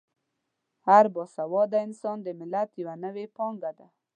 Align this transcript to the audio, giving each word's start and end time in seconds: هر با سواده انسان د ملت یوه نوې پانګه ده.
هر 0.87 1.05
با 1.15 1.23
سواده 1.35 1.77
انسان 1.87 2.17
د 2.23 2.27
ملت 2.39 2.69
یوه 2.81 2.95
نوې 3.05 3.25
پانګه 3.35 3.71
ده. 3.77 3.87